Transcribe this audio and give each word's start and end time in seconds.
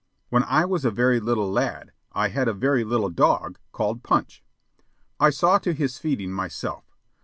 When 0.29 0.41
I 0.45 0.65
was 0.65 0.83
a 0.83 0.89
very 0.89 1.19
little 1.19 1.51
lad, 1.51 1.91
I 2.11 2.29
had 2.29 2.47
a 2.47 2.55
very 2.55 2.83
little 2.83 3.11
dog 3.11 3.59
called 3.71 4.01
Punch. 4.01 4.41
I 5.19 5.29
saw 5.29 5.59
to 5.59 5.73
his 5.75 5.99
feeding 5.99 6.31
myself. 6.31 6.97